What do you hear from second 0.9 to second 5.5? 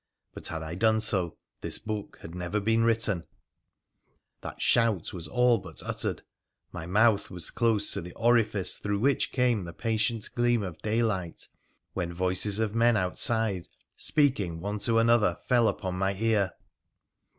so this book had never been written! That shout was